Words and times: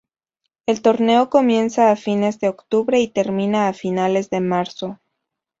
El 0.65 0.81
torneo 0.81 1.29
comienza 1.29 1.91
a 1.91 1.95
fines 1.95 2.39
de 2.39 2.49
octubre 2.49 2.99
y 2.99 3.07
termina 3.07 3.67
a 3.67 3.73
finales 3.73 4.31
de 4.31 4.39
marzo. 4.39 4.99